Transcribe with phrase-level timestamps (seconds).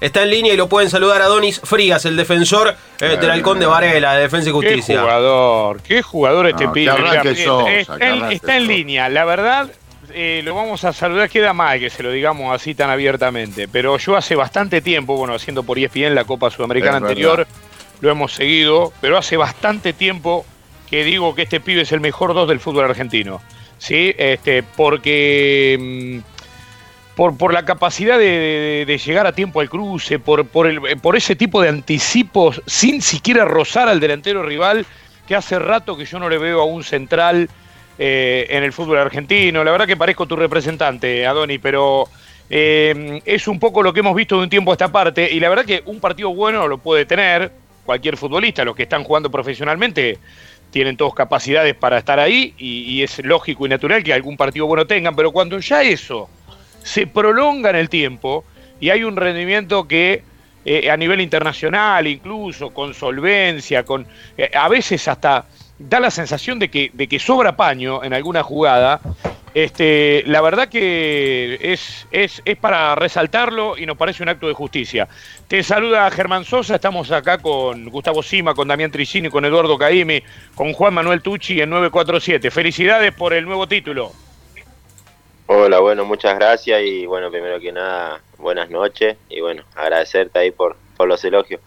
[0.00, 3.58] está en línea y lo pueden saludar a Donis Frías, el defensor eh, del Halcón
[3.58, 4.94] de Varela, de Defensa y Justicia.
[4.96, 6.92] Qué jugador, qué jugador este No, pibe.
[7.80, 9.70] está, en- está línea, la verdad.
[10.10, 13.98] eh, lo vamos a saludar, queda mal que se lo digamos así tan abiertamente, pero
[13.98, 17.52] yo hace bastante tiempo, bueno, haciendo por ESPN la Copa Sudamericana Es anterior, verdad.
[18.00, 20.46] lo hemos seguido, pero hace bastante tiempo
[20.88, 23.42] que digo que este pibe es el mejor dos del fútbol argentino,
[23.76, 24.14] ¿sí?
[24.16, 25.76] Este, porque...
[26.24, 26.37] mm,
[27.18, 31.68] por, por la capacidad de, llegar a tiempo al cruce, por, por ese tipo de
[31.68, 34.86] anticipos sin siquiera rozar al delantero rival,
[35.26, 37.50] que hace rato que yo no le veo a un central
[37.98, 39.64] eh, en el fútbol argentino.
[39.64, 42.04] La verdad que parezco tu representante, Adoni, pero
[42.48, 45.40] eh, es un poco lo que hemos visto de un tiempo a esta parte, y
[45.40, 47.50] la verdad que un partido bueno lo puede tener
[47.84, 50.18] cualquier futbolista, los que están jugando profesionalmente
[50.70, 54.66] tienen todos capacidades para estar ahí, y, y es lógico y natural que algún partido
[54.66, 56.28] bueno tengan, pero cuando ya eso
[56.88, 58.44] se prolonga en el tiempo
[58.80, 60.22] y hay un rendimiento que
[60.64, 64.06] eh, a nivel internacional incluso, con solvencia, con
[64.38, 65.44] eh, a veces hasta
[65.78, 69.00] da la sensación de que, de que sobra paño en alguna jugada,
[69.54, 74.54] este, la verdad que es, es, es para resaltarlo y nos parece un acto de
[74.54, 75.08] justicia.
[75.46, 80.22] Te saluda Germán Sosa, estamos acá con Gustavo Sima, con Damián Tricini, con Eduardo Caimi,
[80.54, 82.50] con Juan Manuel Tucci en 947.
[82.50, 84.12] Felicidades por el nuevo título.
[85.50, 90.50] Hola, bueno, muchas gracias y bueno, primero que nada, buenas noches y bueno, agradecerte ahí
[90.50, 91.62] por, por los elogios.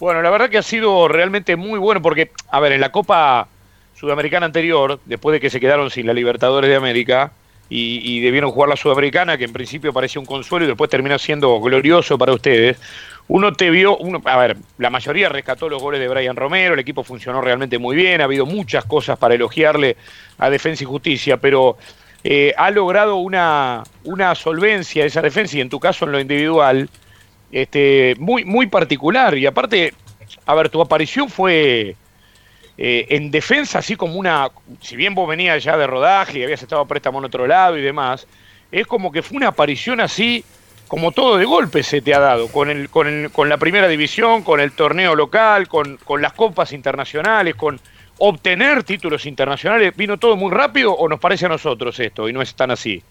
[0.00, 3.46] Bueno, la verdad que ha sido realmente muy bueno porque, a ver, en la Copa
[3.94, 7.30] Sudamericana anterior, después de que se quedaron sin la Libertadores de América
[7.68, 11.60] y, debieron jugar la Sudamericana, que en principio parecía un consuelo y después terminó siendo
[11.60, 12.80] glorioso para ustedes,
[13.28, 16.80] uno te vio, uno, a ver, la mayoría rescató los goles de Brian Romero, el
[16.80, 19.96] equipo funcionó realmente muy bien, ha habido muchas cosas para elogiarle
[20.38, 21.76] a Defensa y Justicia, pero
[22.24, 26.88] eh, ha logrado una, una solvencia esa defensa y en tu caso en lo individual,
[27.52, 29.36] este, muy, muy particular.
[29.38, 29.94] Y aparte,
[30.46, 31.96] a ver, tu aparición fue
[32.76, 34.50] eh, en defensa, así como una.
[34.80, 37.82] Si bien vos venías ya de rodaje y habías estado préstamo en otro lado y
[37.82, 38.26] demás,
[38.70, 40.44] es como que fue una aparición así,
[40.88, 43.88] como todo de golpe se te ha dado, con, el, con, el- con la primera
[43.88, 47.80] división, con el torneo local, con, con las copas internacionales, con
[48.18, 49.96] obtener títulos internacionales.
[49.96, 53.02] ¿Vino todo muy rápido o nos parece a nosotros esto y no es tan así?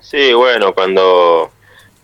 [0.00, 1.50] Sí, bueno, cuando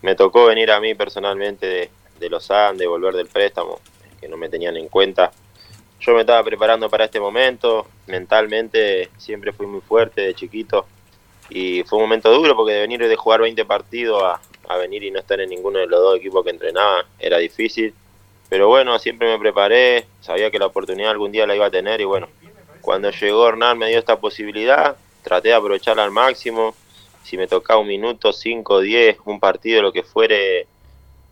[0.03, 3.81] me tocó venir a mí personalmente de, de los Andes, volver del préstamo,
[4.21, 5.31] que no me tenían en cuenta,
[6.01, 10.87] yo me estaba preparando para este momento, mentalmente siempre fui muy fuerte de chiquito
[11.49, 15.05] y fue un momento duro porque de venir de jugar 20 partidos a, a venir
[15.05, 17.95] y no estar en ninguno de los dos equipos que entrenaba era difícil,
[18.53, 22.03] pero bueno, siempre me preparé, sabía que la oportunidad algún día la iba a tener
[22.03, 22.29] y bueno,
[22.83, 26.75] cuando llegó Hernán me dio esta posibilidad, traté de aprovecharla al máximo,
[27.23, 30.67] si me tocaba un minuto, 5, 10, un partido, lo que fuere,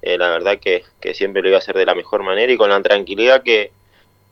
[0.00, 2.56] eh, la verdad que, que siempre lo iba a hacer de la mejor manera y
[2.56, 3.70] con la tranquilidad que,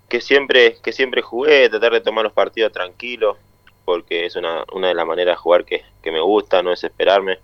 [0.09, 3.37] que siempre que siempre jugué, tratar de tomar los partidos tranquilos,
[3.85, 7.39] porque es una, una de las maneras de jugar que, que me gusta, no desesperarme.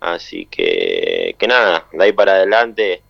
[0.00, 3.02] Así que, que nada, de ahí para adelante,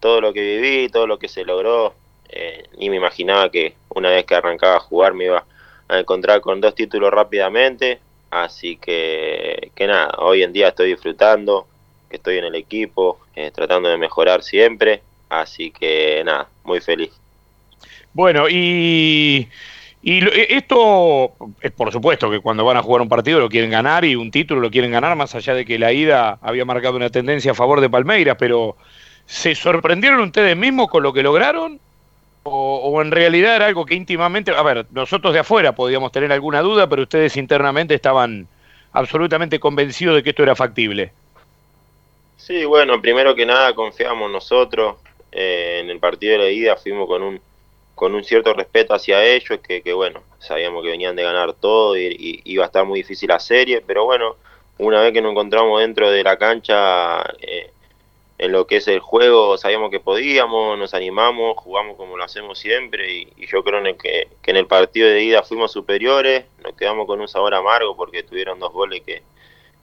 [0.00, 1.94] todo lo que viví, todo lo que se logró,
[2.28, 5.44] eh, ni me imaginaba que una vez que arrancaba a jugar me iba
[5.88, 8.00] a encontrar con dos títulos rápidamente.
[8.30, 11.66] Así que, que nada, hoy en día estoy disfrutando,
[12.08, 15.02] que estoy en el equipo, eh, tratando de mejorar siempre.
[15.28, 17.12] Así que nada, muy feliz.
[18.12, 19.48] Bueno, y,
[20.02, 23.70] y e- esto es por supuesto que cuando van a jugar un partido lo quieren
[23.70, 26.96] ganar y un título lo quieren ganar, más allá de que la ida había marcado
[26.96, 28.76] una tendencia a favor de Palmeiras, pero
[29.30, 31.78] ¿se sorprendieron ustedes mismos con lo que lograron?
[32.42, 36.32] O, o en realidad era algo que íntimamente, a ver, nosotros de afuera podíamos tener
[36.32, 38.48] alguna duda, pero ustedes internamente estaban
[38.92, 41.12] absolutamente convencidos de que esto era factible.
[42.36, 44.96] Sí, bueno, primero que nada confiamos nosotros.
[45.30, 47.40] eh, en el partido de la ida fuimos con un
[47.94, 51.96] con un cierto respeto hacia ellos, que, que bueno, sabíamos que venían de ganar todo
[51.98, 54.36] y, y iba a estar muy difícil la serie, pero bueno,
[54.78, 57.70] una vez que nos encontramos dentro de la cancha, eh,
[58.40, 62.58] en lo que es el juego, sabíamos que podíamos, nos animamos, jugamos como lo hacemos
[62.58, 66.74] siempre y, yo creo en el que, en el partido de ida fuimos superiores, nos
[66.74, 69.22] quedamos con un sabor amargo porque tuvieron dos goles que,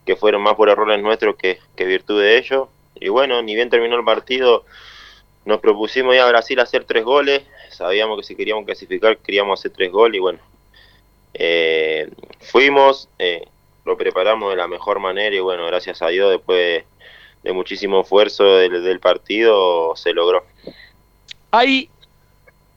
[0.07, 2.67] que fueron más por errores nuestros que, virtud de ellos.
[2.95, 4.65] Y bueno, ni bien terminó el partido,
[5.45, 9.59] nos propusimos ir a Brasil a hacer tres goles, sabíamos que si queríamos clasificar queríamos
[9.59, 10.39] hacer tres goles y bueno,
[11.35, 12.09] eh,
[12.39, 13.45] fuimos, eh,
[13.85, 16.85] lo preparamos de la mejor manera y bueno, gracias a Dios después de,
[17.47, 20.43] de muchísimo esfuerzo del, partido se logró.
[21.51, 21.89] Hay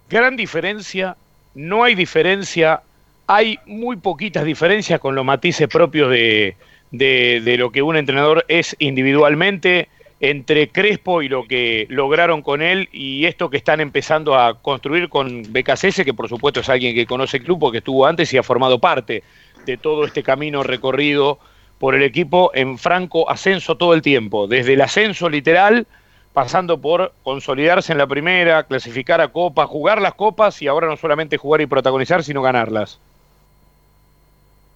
[0.09, 1.17] gran diferencia,
[1.55, 2.83] no hay diferencia,
[3.27, 6.57] hay muy poquitas diferencias con los matices propios de,
[6.93, 9.89] de- de lo que un entrenador es individualmente
[10.21, 15.09] entre Crespo y lo que lograron con él y esto que están empezando a construir
[15.09, 18.37] con BKCS, que por supuesto es alguien que conoce el club porque estuvo antes y
[18.37, 19.25] ha formado parte
[19.65, 21.39] de todo este camino recorrido
[21.81, 25.87] por el equipo en franco ascenso todo el tiempo, desde el ascenso literal,
[26.35, 30.99] pasando por consolidarse en la primera, clasificar a Copa, jugar las copas y ahora no
[30.99, 33.01] solamente jugar y protagonizar, sino ganarlas.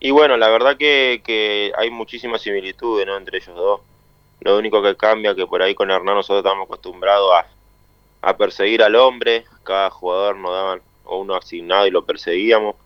[0.01, 3.19] Y bueno, la verdad que, hay muchísimas similitudes ¿no?
[3.19, 3.81] entre ellos dos
[4.41, 7.45] lo único que cambia que por ahí con Hernán nosotros estamos acostumbrados
[8.23, 12.77] a, perseguir al hombre, cada jugador nos daban uno asignado y lo perseguíamos.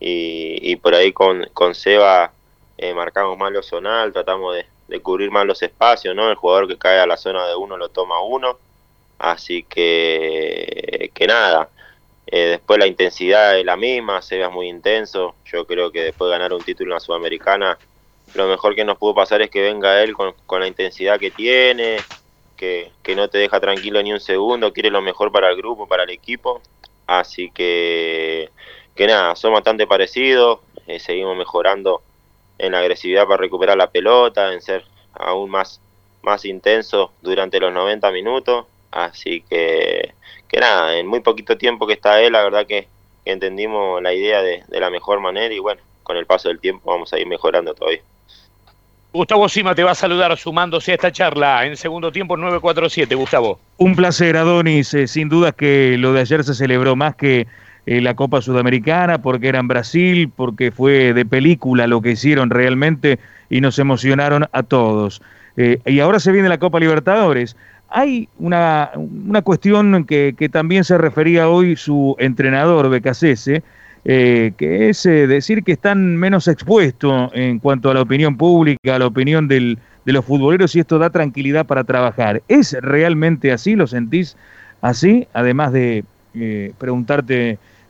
[0.00, 2.32] Y, por ahí con, con Seba
[2.78, 6.30] eh, marcamos más lo zonal, tratamos de, cubrir más los espacios, ¿no?
[6.30, 8.58] El jugador que cae a la zona de uno lo toma uno.
[9.18, 11.70] Así que, que nada,
[12.26, 15.34] eh, después la intensidad es la misma, Seba es muy intenso.
[15.44, 17.78] Yo creo que después de ganar un título en la Sudamericana
[18.34, 21.98] lo mejor que nos pudo pasar es que venga él con, la intensidad que tiene,
[22.56, 26.04] que, no te deja tranquilo ni un segundo, quiere lo mejor para el grupo, para
[26.04, 26.60] el equipo.
[27.06, 28.50] Así que,
[28.94, 32.02] que nada, somos bastante parecidos, eh, seguimos mejorando
[32.58, 35.80] en la agresividad para recuperar la pelota, en ser aún más,
[36.22, 38.66] más intenso durante los 90 minutos.
[38.90, 40.14] Así que,
[40.48, 42.88] que nada, en muy poquito tiempo que está él, la verdad que,
[43.24, 46.92] entendimos la idea de, de la mejor manera y bueno, con el paso del tiempo
[46.92, 48.02] vamos a ir mejorando todavía.
[49.12, 53.58] Gustavo Sima te va a saludar sumándose a esta charla en segundo tiempo 947, Gustavo.
[53.78, 54.92] Un placer, Adonis.
[54.94, 57.46] Eh, sin duda que lo de ayer se celebró más que
[57.86, 62.50] eh, la Copa Sudamericana, porque era en Brasil, porque fue de película lo que hicieron
[62.50, 63.18] realmente
[63.48, 65.22] y nos emocionaron a todos.
[65.56, 67.56] Eh, y ahora se viene la Copa Libertadores.
[67.88, 73.62] Hay una, una cuestión que, que también se refería hoy su entrenador, Becasese,
[74.04, 78.96] eh, que es eh, decir que están menos expuestos en cuanto a la opinión pública,
[78.96, 82.42] a la opinión del, de los futboleros y esto da tranquilidad para trabajar.
[82.48, 83.74] ¿Es realmente así?
[83.74, 84.36] ¿Lo sentís
[84.80, 85.26] así?
[85.32, 86.04] Además de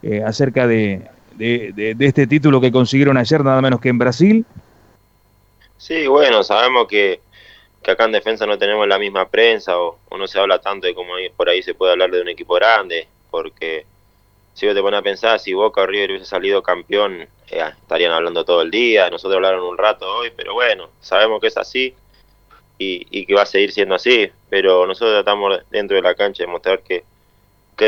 [0.08, 1.02] eh, acerca de,
[1.34, 4.46] de, este título que consiguieron ayer, nada menos que en Brasil.
[5.76, 7.20] Sí, bueno, sabemos que,
[7.82, 10.94] que acá en defensa no tenemos la misma prensa o, no se habla tanto de
[10.94, 13.84] como por ahí se puede hablar de un equipo grande, porque
[14.54, 18.12] si vos te pones a pensar, si Boca o River hubiese salido campeón, eh, estarían
[18.12, 21.94] hablando todo el día, nosotros hablaron un rato hoy, pero bueno, sabemos que es así
[22.78, 26.46] y, que va a seguir siendo así, pero nosotros tratamos dentro de la cancha de
[26.46, 27.04] mostrar que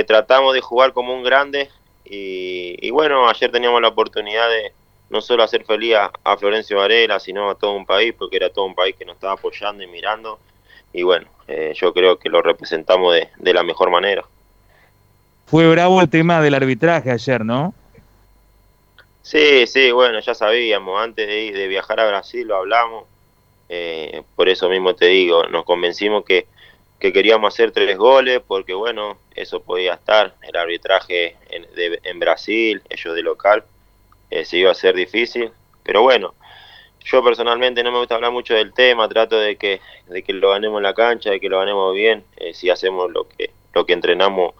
[0.04, 1.70] tratamos de jugar como un grande
[2.10, 4.72] y, bueno, ayer teníamos la oportunidad de
[5.10, 8.66] no solo hacer feliz a, Florencio Varela, sino a todo un país, porque era todo
[8.66, 10.38] un país que nos estaba apoyando y mirando,
[10.92, 14.24] y bueno, eh, yo creo que lo representamos de la mejor manera.
[15.46, 17.72] Fue bravo el tema del arbitraje ayer, ¿no?
[19.22, 23.04] Sí, sí, bueno, ya sabíamos, antes de, de viajar a Brasil lo hablamos,
[23.68, 26.46] eh, por eso mismo te digo, nos convencimos que,
[26.98, 33.22] queríamos hacer tres goles, porque bueno, eso podía estar, el arbitraje en, Brasil, ellos de
[33.22, 33.64] local,
[34.30, 35.50] eh, se iba a ser difícil,
[35.84, 36.34] pero bueno,
[37.04, 40.50] yo personalmente no me gusta hablar mucho del tema, trato de que, de que lo
[40.50, 43.86] ganemos en la cancha, de que lo ganemos bien, eh, si hacemos lo que, lo
[43.86, 44.54] que entrenamos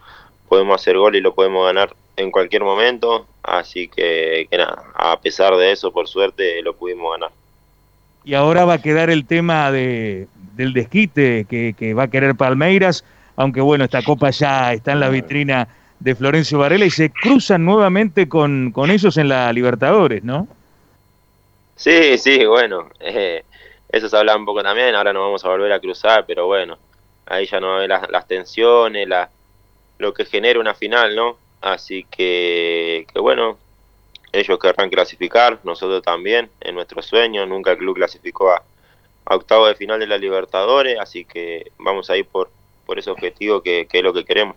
[0.49, 5.57] podemos hacer gol y lo podemos ganar en cualquier momento, así que, nada, a pesar
[5.57, 7.31] de eso, por suerte, lo pudimos ganar.
[8.25, 10.27] Y ahora va a quedar el tema de,
[10.59, 13.05] del desquite que, va a querer Palmeiras,
[13.37, 15.69] aunque bueno, esta copa ya está en la vitrina
[16.01, 20.49] de Florencio Varela y se cruzan nuevamente con, con ellos en la Libertadores, ¿no?
[21.77, 23.45] Sí, sí, bueno, eh,
[23.89, 26.77] eso se habla un poco también, ahora nos vamos a volver a cruzar, pero bueno,
[27.27, 29.31] ahí ya no va a haber las, las tensiones, la,
[29.99, 31.39] lo que genera una final, ¿no?
[31.61, 33.59] Así que, que bueno,
[34.33, 38.65] ellos querrán clasificar, nosotros también, en nuestro sueño, nunca el club clasificó a,
[39.37, 42.51] octavo de final de la Libertadores, así que vamos a ir por,
[42.87, 44.57] por ese objetivo que, es lo que queremos.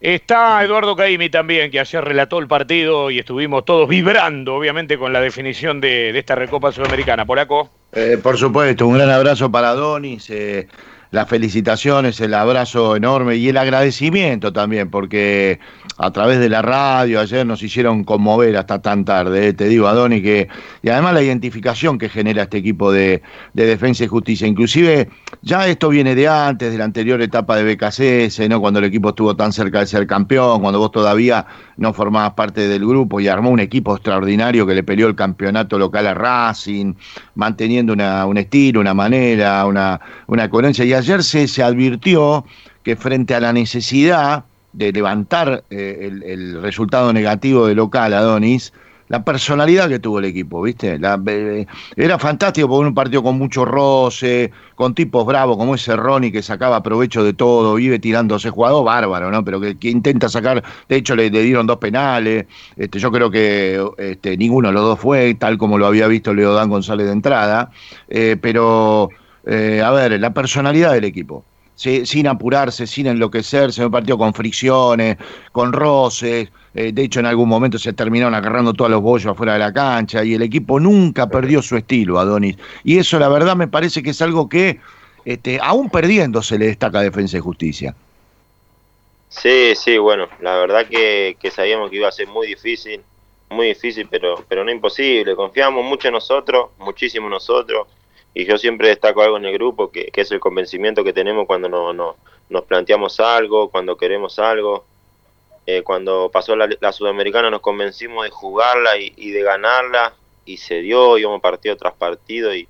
[0.00, 5.12] Está Eduardo Caimi también, que ayer relató el partido y estuvimos todos vibrando, obviamente, con
[5.12, 7.26] la definición de, esta Recopa Sudamericana.
[7.26, 7.68] Polaco.
[7.92, 10.30] Eh, por supuesto, un gran abrazo para Donis.
[10.30, 10.68] Eh,
[11.10, 15.58] las felicitaciones, el abrazo enorme y el agradecimiento también, porque
[15.98, 19.88] a través de la radio ayer nos hicieron conmover hasta tan tarde, eh, te digo,
[19.88, 20.48] Adoni, que,
[20.82, 23.22] y además la identificación que genera este equipo de,
[23.54, 24.46] defensa y justicia.
[24.46, 25.08] Inclusive,
[25.42, 28.60] ya esto viene de antes, de la anterior etapa de BKCS, ¿no?
[28.60, 32.68] cuando el equipo estuvo tan cerca de ser campeón, cuando vos todavía no formabas parte
[32.68, 36.94] del grupo y armó un equipo extraordinario que le peleó el campeonato local a Racing,
[37.34, 40.84] manteniendo una, un estilo, una manera, una, una coherencia.
[41.00, 42.44] Ayer se, se advirtió
[42.82, 48.72] que frente a la necesidad de levantar eh, el, resultado negativo de local, Adonis,
[49.08, 51.00] la personalidad que tuvo el equipo, ¿viste?
[51.26, 51.66] Eh,
[51.96, 56.42] era fantástico porque un partido con mucho roce, con tipos bravos como ese Ronnie que
[56.42, 59.44] sacaba provecho de todo, vive tirándose jugador bárbaro, ¿no?
[59.44, 64.36] Pero que, intenta sacar, de hecho le, dieron dos penales, este, yo creo que este,
[64.36, 67.72] ninguno de los dos fue, tal como lo había visto Leo Dan González de entrada,
[68.08, 69.10] eh, pero
[69.46, 71.44] eh, a ver, la personalidad del equipo
[71.80, 75.16] sin apurarse, sin enloquecerse, un partido con fricciones,
[75.50, 79.54] con roces, eh, de hecho en algún momento se terminaron agarrando todos los bollos afuera
[79.54, 82.56] de la cancha y el equipo nunca perdió su estilo, Adonis.
[82.84, 84.78] Y eso la verdad me parece que es algo que
[85.24, 87.94] este, aún perdiendo se le destaca a Defensa y Justicia.
[89.30, 93.00] Sí, sí, bueno, la verdad que, que sabíamos que iba a ser muy difícil,
[93.48, 95.34] muy difícil, pero, pero no imposible.
[95.34, 97.86] Confiamos mucho en nosotros, muchísimo en nosotros
[98.32, 101.68] y yo siempre destaco algo en el grupo, que, es el convencimiento que tenemos cuando
[101.68, 102.16] no, no,
[102.48, 104.84] nos planteamos algo, cuando queremos algo.
[105.66, 111.18] Eh, cuando pasó la, Sudamericana nos convencimos de jugarla y, de ganarla y se dio,
[111.18, 112.66] íbamos partido tras partido y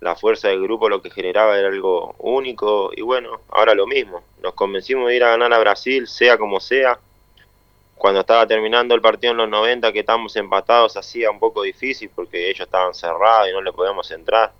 [0.00, 4.22] la fuerza del grupo lo que generaba era algo único y bueno, ahora lo mismo,
[4.42, 6.98] nos convencimos de ir a ganar a Brasil, sea como sea.
[7.96, 12.10] Cuando estaba terminando el partido en los 90 que estábamos empatados hacía un poco difícil
[12.14, 14.52] porque ellos estaban cerrados y no le podíamos entrar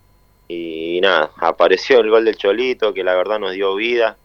[0.49, 4.17] y nada, apareció el gol del Cholito, que la verdad nos dio vida.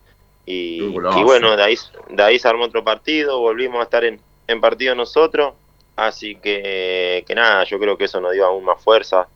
[0.45, 1.75] Y, bueno, de ahí,
[2.09, 5.53] de ahí se armó otro partido, volvimos a estar en, en partido nosotros.
[5.95, 9.27] Así que, que nada, yo creo que eso nos dio aún más fuerza.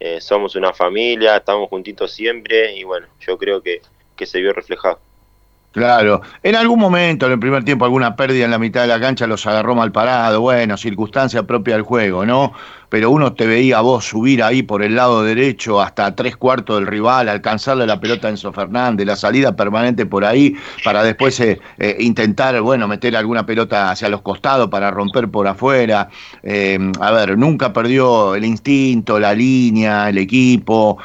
[0.00, 3.82] Eh, somos una familia, estamos juntitos siempre y bueno, yo creo que,
[4.16, 4.98] que se vio reflejado.
[5.72, 8.98] Claro, en algún momento, en el primer tiempo, alguna pérdida en la mitad de la
[8.98, 12.52] cancha los agarró mal parado, bueno, circunstancia propia del juego, ¿no?
[12.90, 16.76] Pero uno te veía a vos subir ahí por el lado derecho hasta tres cuartos
[16.76, 20.54] del rival, alcanzarle la pelota a Enzo Fernández, la salida permanente por ahí,
[20.84, 25.46] para después eh, eh, intentar, bueno, meter alguna pelota hacia los costados para romper por
[25.46, 26.08] afuera.
[26.42, 30.98] Eh, a ver, nunca perdió el instinto, la línea, el equipo.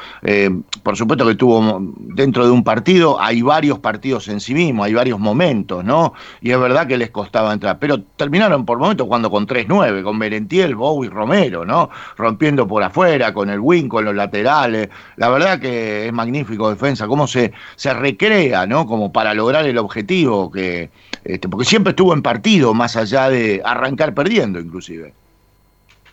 [0.82, 4.94] por supuesto que tuvo dentro de un partido, hay varios partidos en sí mismo, hay
[4.94, 6.14] varios momentos, ¿no?
[6.40, 10.18] Y es verdad que les costaba entrar, pero terminaron por momentos cuando con 3-9, con
[10.18, 11.75] Merentiel, Bow y Romero, ¿no?
[12.16, 14.88] Rompiendo por afuera, con el wing, con los laterales.
[15.16, 18.86] La verdad que es magnífico defensa, cómo se, se recrea, ¿no?
[18.86, 20.90] Como para lograr el objetivo, que
[21.26, 25.12] este, porque siempre estuvo en partido, más allá de arrancar perdiendo, inclusive.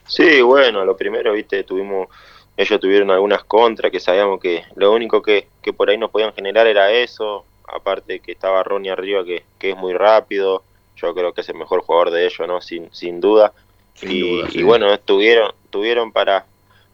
[0.08, 2.08] Sí, bueno, lo primero, viste, tuvimos,
[2.58, 6.34] ellos tuvieron algunas contras que sabíamos que lo único que, que por ahí nos podían
[6.34, 10.64] generar era eso, aparte que estaba Ronnie arriba que, que es muy rápido,
[10.96, 12.60] yo creo que es el mejor jugador de ellos, ¿no?
[12.60, 13.54] Sin, sin duda
[14.02, 16.46] y, bueno, tuvieron, tuvieron para,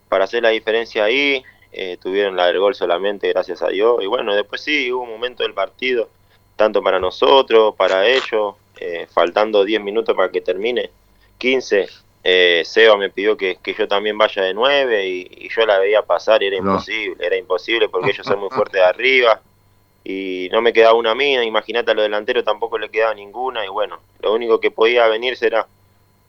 [0.08, 4.04] para hacer la diferencia ahí, eh, tuvieron la del gol solamente, gracias a Dios.
[4.04, 6.10] Y bueno, después sí, hubo un momento del partido,
[6.56, 10.90] tanto para nosotros, para ellos, eh, faltando 10 minutos para que termine,
[11.38, 11.88] 15.
[12.24, 16.44] Eh, Seba me pidió que, yo también vaya de 9 y, yo la veía pasar
[16.44, 19.42] y era imposible, era imposible porque ellos son muy fuertes de arriba
[20.04, 23.70] y no me quedaba una mina, imagínate a los delanteros tampoco le quedaba ninguna y
[23.70, 25.68] bueno, lo único que podía venir será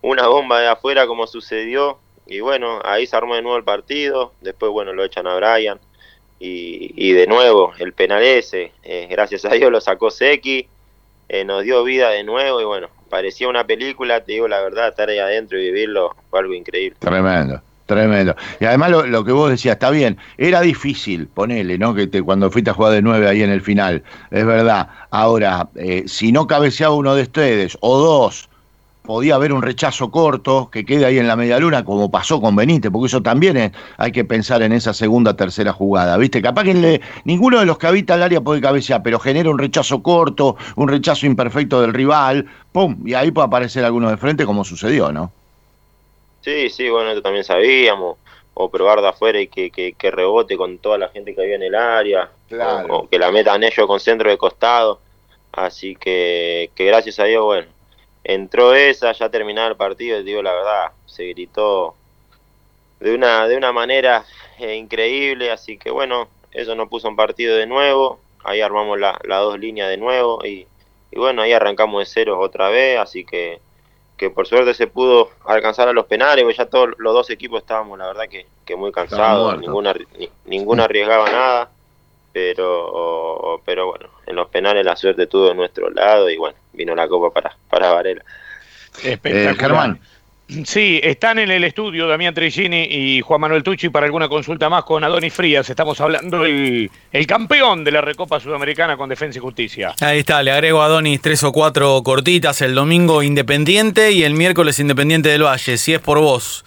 [0.03, 4.33] una bomba de afuera como sucedió y bueno, ahí se armó de nuevo el partido,
[4.41, 5.81] después bueno, lo echan a Brian
[6.39, 10.69] y, de nuevo el penal ese, eh, gracias a Dios lo sacó Seki,
[11.29, 14.89] eh, nos dio vida de nuevo y bueno, parecía una película, te digo la verdad,
[14.89, 16.97] estar ahí adentro y vivirlo fue algo increíble.
[16.99, 17.61] Tremendo.
[17.91, 18.37] Tremendo.
[18.61, 21.93] Y además lo, que vos decías, está bien, era difícil, ponele, ¿no?
[21.93, 24.89] Que te, cuando fuiste a jugar de nueve ahí en el final, es verdad.
[25.11, 28.50] Ahora, eh, si no cabeceaba uno de ustedes, o dos,
[29.11, 32.55] podía haber un rechazo corto que quede ahí en la media luna, como pasó con
[32.55, 36.41] Benítez, porque eso también hay que pensar en esa segunda, tercera jugada, ¿viste?
[36.41, 40.01] Capaz que ninguno de los que habita el área puede cabecear, pero genera un rechazo
[40.01, 43.03] corto, un rechazo imperfecto del rival, ¡pum!
[43.05, 45.33] Y ahí puede aparecer alguno de frente, como sucedió, ¿no?
[46.43, 48.17] Sí, sí, bueno, esto también sabíamos,
[48.55, 51.65] o probar de afuera y que, que, rebote con toda la gente que había en
[51.65, 52.31] el área,
[52.89, 55.01] o, que la metan ellos con centro de costado,
[55.51, 57.80] así que, que gracias a Dios, bueno
[58.35, 61.95] entró esa, ya terminaba el partido, te digo la verdad, se gritó
[63.01, 64.25] de una, de una manera
[64.59, 69.19] eh, increíble, así que bueno, eso nos puso un partido de nuevo, ahí armamos las
[69.25, 70.67] dos líneas de nuevo y,
[71.17, 73.61] bueno, ahí arrancamos de cero otra vez, así que,
[74.17, 77.63] que por suerte se pudo alcanzar a los penales, porque ya todos los dos equipos
[77.63, 79.95] estábamos, la verdad que, que muy cansados, ninguna,
[80.45, 81.71] ninguna arriesgaba nada
[82.33, 86.95] pero pero bueno, en los penales la suerte tuvo de nuestro lado y bueno, vino
[86.95, 88.25] la copa para, para Varela.
[89.05, 90.01] Eh, Germán,
[90.65, 94.83] Sí, están en el estudio Damián Trigini y Juan Manuel Tucci para alguna consulta más
[94.83, 95.71] con Adonis Frías.
[95.71, 99.95] Estamos hablando del el campeón de la Recopa Sudamericana con Defensa y Justicia.
[100.01, 102.61] Ahí está, le agrego a Adonis tres o cuatro cortitas.
[102.63, 105.79] El domingo Independiente y el miércoles Independiente del Valle.
[105.79, 106.65] Si es por vos,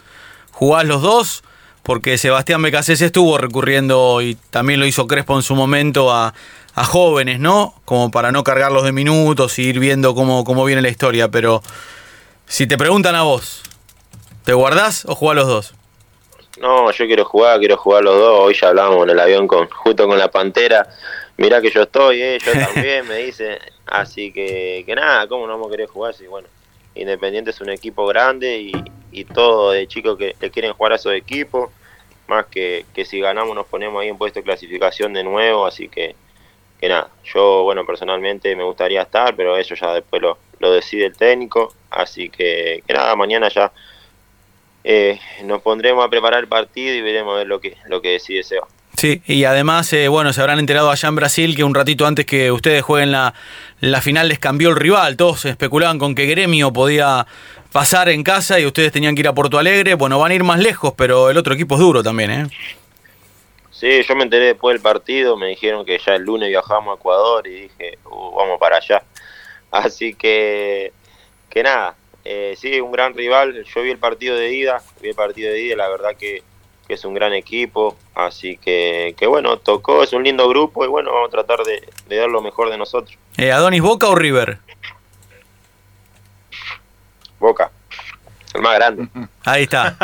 [0.52, 1.44] jugás los dos,
[1.84, 6.34] porque Sebastián Becasés estuvo recurriendo y también lo hizo Crespo en su momento a,
[6.76, 7.76] a jóvenes, ¿no?
[7.86, 11.30] Como para no cargarlos de minutos y ir viendo cómo, cómo viene la historia.
[11.30, 11.62] Pero
[12.48, 13.64] si te preguntan a vos,
[14.44, 15.74] ¿Te guardás o jugás los dos?
[16.60, 18.40] No, yo quiero jugar, quiero jugar los dos.
[18.42, 20.86] Hoy ya hablamos en el avión con justo con la Pantera.
[21.38, 23.60] Mirá que yo estoy, eh, yo también, me dice.
[23.86, 26.14] Así que, que nada, ¿cómo no vamos a querer jugar?
[26.14, 26.48] Si, bueno,
[26.96, 28.74] Independiente es un equipo grande y,
[29.14, 31.70] y todo de chicos que le quieren jugar a esos equipos.
[32.28, 35.66] Más que, que si ganamos nos ponemos ahí en puesto de clasificación de nuevo.
[35.66, 36.18] Así que,
[36.84, 41.06] que nada, yo, bueno, personalmente me gustaría estar, pero eso ya después lo, lo decide
[41.06, 41.74] el técnico.
[41.90, 43.72] Así que, nada, mañana ya
[44.84, 48.10] eh, nos pondremos a preparar el partido y veremos a ver lo que, lo que
[48.10, 48.68] decide Seba.
[48.98, 52.26] Sí, y además, eh, bueno, se habrán enterado allá en Brasil que un ratito antes
[52.26, 53.34] que ustedes jueguen la,
[53.80, 55.16] la final les cambió el rival.
[55.16, 57.26] Todos especulaban con que Gremio podía
[57.72, 59.94] pasar en casa y ustedes tenían que ir a Porto Alegre.
[59.94, 62.48] Bueno, van a ir más lejos, pero el otro equipo es duro también, ¿eh?
[63.74, 67.00] Sí, yo me enteré después del partido, me dijeron que ya el lunes viajamos a
[67.00, 69.04] Ecuador y dije, uh, vamos para allá.
[69.72, 70.94] Así que,
[71.50, 73.64] que nada, eh, sí, un gran rival.
[73.64, 76.44] Yo vi el partido de ida, vi el partido de ida, la verdad que,
[76.88, 77.98] es un gran equipo.
[78.14, 81.82] Así que, que, bueno, tocó, es un lindo grupo y bueno, vamos a tratar de,
[82.16, 83.18] dar lo mejor de nosotros.
[83.38, 84.60] Eh, ¿Adonis Boca o River?
[87.40, 87.72] Boca.
[88.54, 89.08] El más grande.
[89.46, 89.96] Ahí está.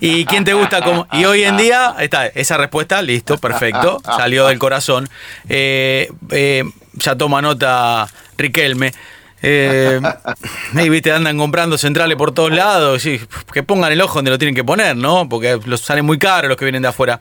[0.00, 0.82] ¿Y quién te gusta?
[0.82, 1.06] Como...
[1.12, 5.08] Y hoy en día, está, esa respuesta, listo, perfecto, salió del corazón.
[5.48, 8.06] Eh, eh, ya toma nota
[8.36, 8.92] Riquelme.
[9.44, 10.00] Eh,
[10.74, 13.02] y viste, andan comprando centrales por todos lados.
[13.52, 15.28] Que pongan el ojo donde lo tienen que poner, ¿no?
[15.28, 17.20] Porque los salen muy caros los que vienen de afuera.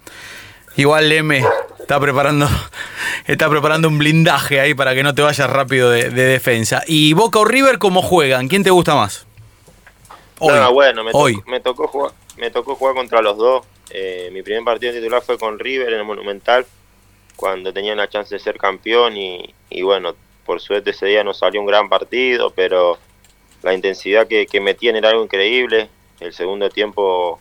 [0.77, 1.43] Igual M
[1.79, 2.47] está preparando,
[3.25, 6.83] está preparando un blindaje ahí para que no te vayas rápido de, defensa.
[6.87, 8.47] ¿Y Boca o River cómo juegan?
[8.47, 9.25] ¿Quién te gusta más?
[10.43, 11.39] Hoy, bueno, me, hoy.
[11.45, 13.65] me, tocó jugar, me tocó jugar contra los dos.
[13.91, 16.65] Eh, mi primer partido titular fue con River en el Monumental,
[17.35, 21.35] cuando tenía la chance de ser campeón y, y bueno, por suerte ese día no
[21.35, 22.97] salió un gran partido, pero
[23.61, 25.89] la intensidad que, que metían era algo increíble.
[26.19, 27.39] El segundo tiempo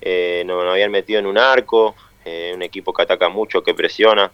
[0.00, 4.30] eh, nos, habían metido en un arco, eh, un equipo que ataca mucho, que presiona.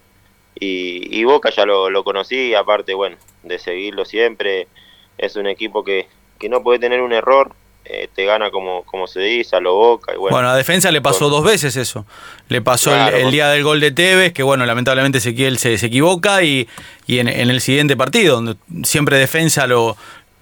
[0.55, 4.69] Y, Boca ya lo, lo, conocí, aparte, bueno, de seguirlo siempre.
[5.17, 6.07] Es un equipo que,
[6.39, 7.53] que no puede tener un error,
[7.85, 10.13] eh, te gana como, como se dice, a lo boca.
[10.13, 12.05] Y bueno, bueno, a defensa le pasó dos veces eso.
[12.49, 16.43] Le pasó el, día del gol de Tevez, que bueno, lamentablemente Ezequiel se, se equivoca,
[16.43, 16.69] y,
[17.07, 19.97] y en, el siguiente partido, donde siempre defensa lo,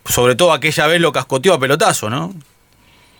[0.05, 2.35] sobre todo aquella vez lo cascoteó a pelotazo, ¿no?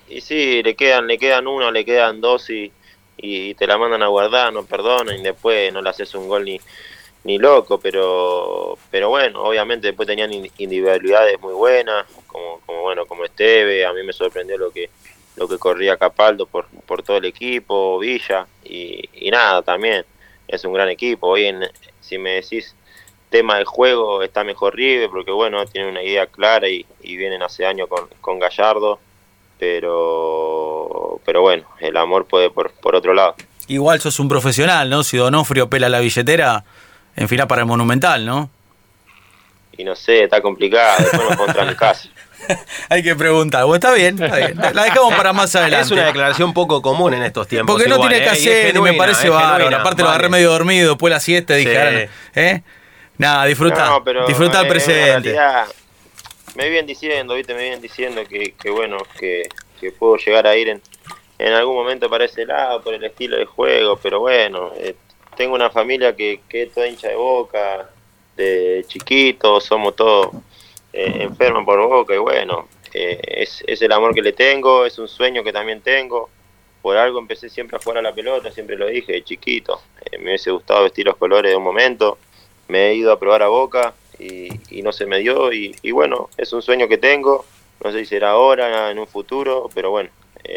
[0.09, 2.72] Y sí, le quedan, le quedan uno, le quedan dos y,
[3.16, 6.44] y te la mandan a guardar, no perdonan, y después no le haces un gol
[6.44, 6.61] ni,
[7.24, 12.07] ni loco, pero pero bueno, obviamente después tenían individualidades muy buenas,
[12.68, 14.90] como, bueno, como Esteve, a mí me sorprendió lo que
[15.37, 20.04] lo que corría Capaldo por, por todo el equipo, Villa, y, nada, también
[20.48, 21.28] es un gran equipo.
[21.28, 21.61] Hoy en,
[22.00, 22.74] si me decís
[23.31, 27.64] tema del juego, está mejor River, porque bueno, tiene una idea clara y, vienen hace
[27.64, 28.98] años con, con Gallardo,
[29.59, 33.35] pero pero bueno, el amor puede por, por otro lado.
[33.68, 35.04] Igual sos un profesional, ¿no?
[35.04, 36.64] Si Donofrio pela la billetera,
[37.16, 38.50] en final para el Monumental, ¿no?
[39.76, 42.09] Y no sé, está complicado, después nos contra el caso.
[42.88, 43.64] Hay que preguntar.
[43.64, 44.57] Bueno, está bien, está bien.
[44.74, 45.87] La dejamos para más adelante.
[45.87, 47.74] Es una declaración poco común en estos tiempos.
[47.74, 48.31] Porque no tiene que ¿eh?
[48.31, 49.77] hacer, y me parece bárbaro.
[49.77, 52.62] Aparte lo agarré medio dormido, después la siesta, dije, ¿eh?
[53.18, 54.01] Nada, disfruta.
[54.27, 55.37] disfruta el presente.
[56.55, 59.48] me vienen diciendo, viste, me vienen diciendo que, que bueno, que,
[59.81, 60.81] que, puedo llegar a ir en,
[61.38, 64.94] en algún momento para ese lado, por el estilo de juego, pero bueno, eh,
[65.37, 67.90] tengo una familia que, que es toda hincha de boca,
[68.37, 70.31] de chiquitos, somos todos
[70.92, 74.98] eh, enfermos por boca y bueno, eh, es, es, el amor que le tengo, es
[74.98, 76.31] un sueño que también tengo.
[76.81, 79.81] Por algo empecé siempre a jugar a la pelota, siempre lo dije, de chiquito.
[80.05, 82.18] Eh, me hubiese gustado vestir los colores de un momento.
[82.68, 85.53] Me he ido a probar a boca y, y no se me dio.
[85.53, 87.44] Y, y, bueno, es un sueño que tengo.
[87.85, 90.11] No sé si será ahora, en un futuro, pero bueno,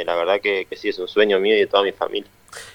[0.05, 2.29] la verdad que, que sí es un sueño mío y de toda mi familia.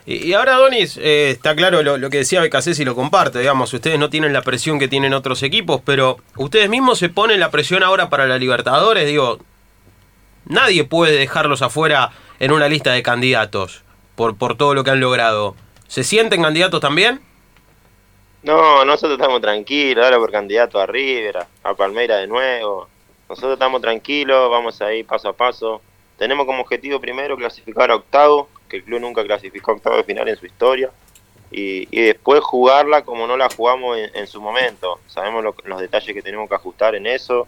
[0.07, 3.99] Y, ahora, Donis, eh, está claro lo, que decía Becasés y lo comparte, digamos, ustedes
[3.99, 7.83] no tienen la presión que tienen otros equipos, pero ustedes mismos se ponen la presión
[7.83, 9.39] ahora para la Libertadores, digo,
[10.47, 13.83] nadie puede dejarlos afuera en una lista de candidatos
[14.15, 15.57] por, por todo lo que han logrado.
[15.89, 17.21] ¿Se sienten candidatos también?
[18.43, 22.89] No, nosotros estamos tranquilos, ahora por candidato a River, a Palmeira de nuevo.
[23.29, 25.83] Nosotros estamos tranquilos, vamos ahí paso a paso.
[26.17, 30.05] tenemos como objetivo primero clasificar a octavo, que el club nunca clasificó a octavo de
[30.05, 30.90] final en su historia,
[31.50, 35.00] y, después jugarla como no la jugamos en, su momento.
[35.07, 37.46] Sabemos los detalles que tenemos que ajustar en eso.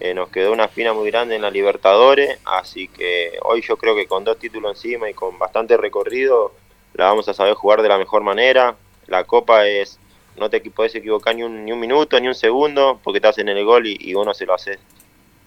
[0.00, 3.94] Eh, nos quedó una fina muy grande en la Libertadores, así que hoy yo creo
[3.94, 6.52] que con dos títulos encima y con bastante recorrido
[6.94, 8.76] la vamos a saber jugar de la mejor manera.
[9.06, 10.00] La Copa es,
[10.36, 13.48] no te puedes equivocar ni un, ni un minuto, ni un segundo, porque estás en
[13.48, 14.78] el gol y, y uno se lo hace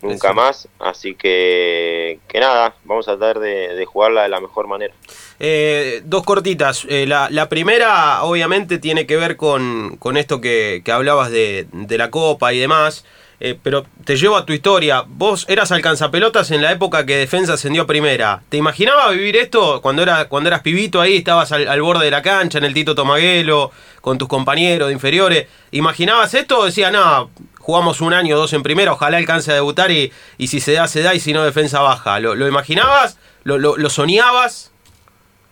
[0.03, 0.67] nunca más.
[0.79, 4.93] Así que, que nada, vamos a tratar de, jugarla de la mejor manera.
[5.39, 6.85] Eh, dos cortitas.
[6.89, 11.97] Eh, la, primera, obviamente, tiene que ver con, con esto que, que hablabas de, de,
[11.97, 13.05] la Copa y demás.
[13.45, 15.03] Eh, pero te llevo a tu historia.
[15.05, 18.41] Vos eras alcanzapelotas en la época que Defensa ascendió a primera.
[18.47, 22.21] ¿Te imaginabas vivir esto cuando, era, cuando eras pibito ahí, estabas al, borde de la
[22.21, 25.47] cancha, en el Tito Tomaguelo, con tus compañeros de inferiores?
[25.71, 27.31] ¿Imaginabas esto o decías, no,
[27.63, 30.73] jugamos un año o dos en primera, ojalá alcance a debutar y, y si se
[30.73, 32.19] da, se da y si no, defensa baja?
[32.19, 33.17] ¿Lo, imaginabas?
[33.45, 34.73] ¿Lo, lo, soñabas?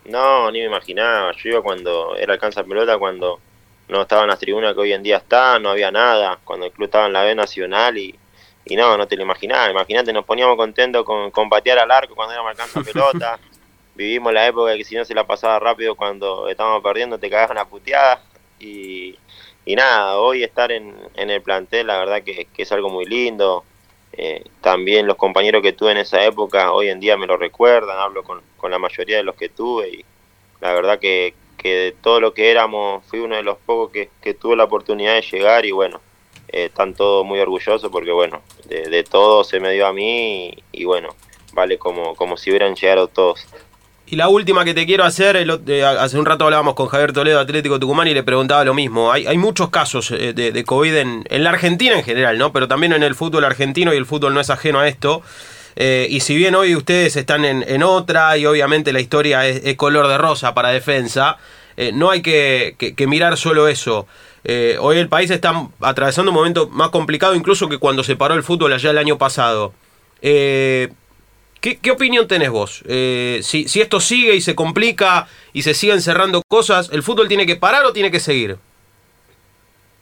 [0.04, 1.32] No, ni me imaginaba.
[1.32, 3.40] Yo iba cuando era alcanza pelota, cuando
[3.88, 6.86] no estaban las tribunas que hoy en día están, no había nada, cuando el club
[6.86, 8.14] estaba en la B Nacional y,
[8.66, 12.14] y no, no te lo imaginabas, imagínate, nos poníamos contentos con, con patear al arco
[12.14, 13.40] cuando era marcando pelota,
[13.96, 17.58] vivimos la época que si no se la pasaba rápido cuando estábamos perdiendo te cagaban
[17.58, 18.22] a puteada
[18.60, 19.18] y,
[19.66, 23.64] y nada, hoy estar en, en el plantel la verdad que, es algo muy lindo,
[24.14, 27.98] eh, también los compañeros que tuve en esa época hoy en día me lo recuerdan,
[27.98, 30.06] hablo con, con la mayoría de los que tuve y
[30.60, 34.10] la verdad que, que de todo lo que éramos fui uno de los pocos que,
[34.22, 36.02] que tuvo la oportunidad de llegar y bueno,
[36.52, 40.84] eh, están todos muy orgullosos porque bueno, de, todo se me dio a mí y,
[40.84, 41.16] bueno,
[41.54, 43.48] vale como, como si hubieran llegado todos.
[44.12, 47.80] Y la última que te quiero hacer, hace un rato hablábamos con Javier Toledo, Atlético
[47.80, 49.12] Tucumán, y le preguntaba lo mismo.
[49.12, 52.52] Hay, muchos casos eh, de, COVID en, en, la Argentina en general, ¿no?
[52.52, 55.24] Pero también en el fútbol argentino y el fútbol no es ajeno a esto.
[55.76, 60.08] Eh, y si bien hoy ustedes están en, otra y obviamente la historia es, color
[60.08, 61.38] de rosa para defensa,
[61.78, 62.76] eh, no hay que,
[63.08, 64.08] mirar solo eso.
[64.44, 68.34] Eh, hoy el país está atravesando un momento más complicado incluso que cuando se paró
[68.34, 69.74] el fútbol allá el año pasado.
[71.62, 72.84] ¿Qué, opinión tenés vos?
[72.88, 77.46] Si, si esto sigue y se complica y se siguen cerrando cosas, ¿el fútbol tiene
[77.46, 78.58] que parar o tiene que seguir?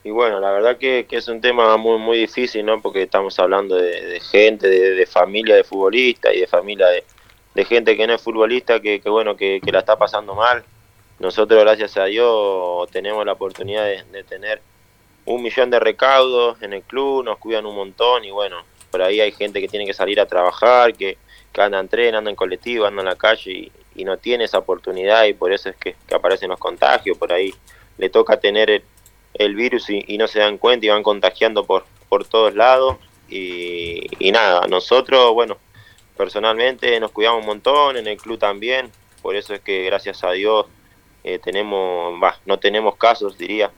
[0.03, 2.81] Y bueno, la verdad que, es un tema muy muy difícil, ¿no?
[2.81, 8.07] Porque estamos hablando de, gente, de, familia de futbolistas y de familia de, gente que
[8.07, 10.63] no es futbolista, que, bueno, que, la está pasando mal.
[11.19, 14.61] Nosotros, gracias a Dios, tenemos la oportunidad de, tener
[15.25, 19.19] un millón de recaudos en el club, nos cuidan un montón y bueno, por ahí
[19.19, 21.17] hay gente que tiene que salir a trabajar, que,
[21.51, 24.45] que anda en tren, anda en colectivo, anda en la calle y, y no tiene
[24.45, 27.53] esa oportunidad y por eso es que, aparecen los contagios, por ahí
[27.97, 28.83] le toca tener
[29.33, 32.97] el, virus y, no se dan cuenta y van contagiando por, por todos lados.
[33.29, 35.57] Y, nada, nosotros, bueno,
[36.17, 40.31] personalmente nos cuidamos un montón, en el club también, por eso es que gracias a
[40.31, 40.65] Dios
[41.23, 43.71] eh, tenemos, no tenemos casos, diría.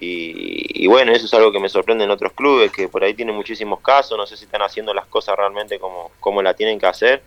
[0.00, 3.34] Y, bueno, eso es algo que me sorprende en otros clubes, que por ahí tienen
[3.34, 6.86] muchísimos casos, no sé si están haciendo las cosas realmente como, como la tienen que
[6.86, 7.22] hacer,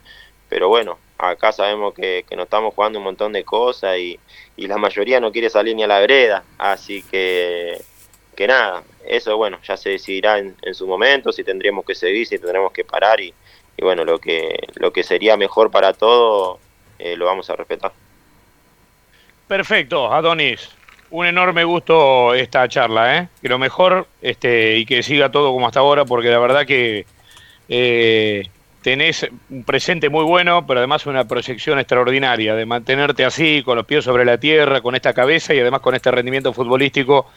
[0.47, 4.19] pero bueno, acá sabemos que, que nos estamos jugando un montón de cosas y,
[4.55, 7.81] y la mayoría no quiere salir ni a la vereda, así que,
[8.35, 12.39] que nada, eso bueno, ya se decidirá en, su momento, si tendríamos que seguir, si
[12.39, 13.33] tendremos que parar y,
[13.79, 16.59] bueno, lo que, lo que sería mejor para todos
[16.99, 17.91] eh, lo vamos a respetar.
[19.47, 20.69] Perfecto, Adonis.
[21.11, 23.27] Un enorme gusto esta charla, ¿eh?
[23.41, 27.05] Que lo mejor este, y que siga todo como hasta ahora, porque la verdad que
[27.67, 28.43] eh,
[28.81, 33.85] tenés un presente muy bueno, pero además una proyección extraordinaria de mantenerte así, con los
[33.85, 37.27] pies sobre la tierra, con esta cabeza y además con este rendimiento futbolístico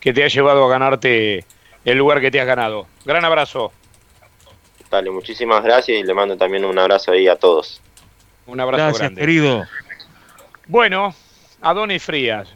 [0.00, 1.44] que te ha llevado a ganarte
[1.84, 2.86] el lugar que te has ganado.
[3.04, 3.72] Gran abrazo.
[4.90, 7.80] Dale, muchísimas gracias y le mando también un abrazo ahí a todos.
[8.46, 9.64] Un abrazo gracias, querido.
[10.66, 11.14] Bueno,
[11.60, 12.48] Adonis Frías,